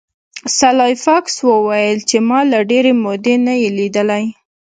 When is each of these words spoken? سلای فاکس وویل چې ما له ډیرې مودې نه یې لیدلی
سلای 0.57 0.93
فاکس 1.03 1.35
وویل 1.49 1.97
چې 2.09 2.17
ما 2.29 2.39
له 2.51 2.59
ډیرې 2.69 2.93
مودې 3.03 3.35
نه 3.45 3.53
یې 3.61 3.69
لیدلی 3.77 4.23